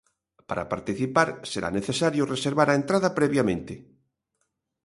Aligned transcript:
Para 0.49 0.69
participar 0.73 1.27
será 1.51 1.69
necesario 1.77 2.29
reservar 2.33 2.67
a 2.69 2.77
entrada 2.81 3.09
previamente. 3.19 3.73